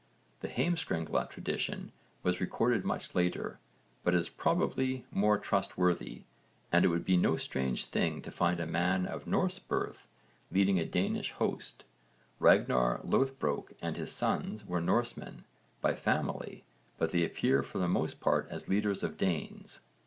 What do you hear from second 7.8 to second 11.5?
thing to find a man of Norse birth leading a Danish